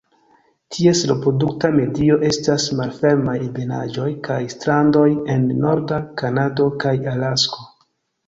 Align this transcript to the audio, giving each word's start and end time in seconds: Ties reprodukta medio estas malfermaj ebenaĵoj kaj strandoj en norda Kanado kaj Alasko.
Ties 0.75 1.01
reprodukta 1.09 1.69
medio 1.73 2.15
estas 2.29 2.63
malfermaj 2.79 3.35
ebenaĵoj 3.49 4.07
kaj 4.29 4.39
strandoj 4.55 5.05
en 5.35 5.45
norda 5.67 5.99
Kanado 6.23 6.67
kaj 6.85 6.95
Alasko. 7.13 7.63